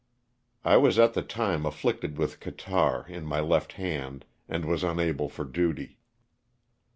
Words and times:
I 0.65 0.77
was 0.77 0.97
at 0.97 1.13
the 1.13 1.21
time 1.21 1.63
afflicted 1.63 2.17
with 2.17 2.39
catarrh 2.39 3.05
in 3.07 3.23
my 3.23 3.39
left 3.39 3.73
hand 3.73 4.25
and 4.49 4.65
was 4.65 4.83
unable 4.83 5.29
for 5.29 5.43
duty. 5.45 5.99